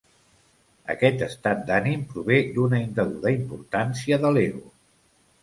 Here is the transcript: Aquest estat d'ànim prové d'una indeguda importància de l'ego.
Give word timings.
Aquest 0.93 1.21
estat 1.25 1.61
d'ànim 1.67 2.07
prové 2.15 2.39
d'una 2.57 2.81
indeguda 2.87 3.35
importància 3.35 4.21
de 4.27 4.35
l'ego. 4.41 4.67